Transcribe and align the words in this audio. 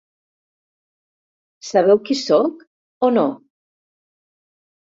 Sabeu 1.69 2.01
qui 2.09 2.19
sóc 2.23 2.65
o 3.09 3.11
no? 3.19 3.27